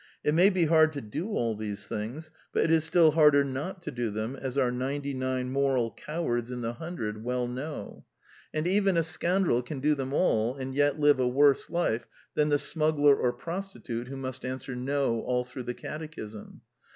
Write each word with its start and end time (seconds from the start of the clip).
It 0.23 0.33
may 0.33 0.49
be 0.49 0.65
hard 0.65 0.93
to 0.93 0.99
do 1.01 1.29
all 1.33 1.55
these 1.55 1.85
things; 1.85 2.31
but 2.51 2.63
it 2.63 2.71
is 2.71 2.83
still 2.83 3.11
harder 3.11 3.43
not 3.43 3.83
to 3.83 3.91
do 3.91 4.09
them, 4.09 4.35
as 4.35 4.57
our 4.57 4.71
ninety 4.71 5.13
nine 5.13 5.51
moral 5.51 5.91
cowards 5.91 6.49
in 6.49 6.61
the 6.61 6.73
hundred 6.73 7.23
well 7.23 7.47
know. 7.47 8.03
And 8.51 8.65
even 8.65 8.95
The 8.95 9.01
Lesson 9.01 9.15
of 9.27 9.43
the 9.43 9.61
Plays 9.61 9.61
193 9.61 9.61
a 9.61 9.61
scoundrel 9.61 9.61
can 9.61 9.79
do 9.79 9.93
them 9.93 10.13
all 10.19 10.55
and 10.55 10.73
yet 10.73 10.99
live 10.99 11.19
a 11.19 11.27
worse 11.27 11.69
life 11.69 12.07
than 12.33 12.49
the 12.49 12.57
smuggler 12.57 13.15
or 13.15 13.31
prostitute 13.31 14.07
who 14.07 14.17
must 14.17 14.43
answer 14.43 14.73
No 14.75 15.19
all 15.19 15.43
through 15.43 15.63
the 15.65 15.75
catechism. 15.75 16.61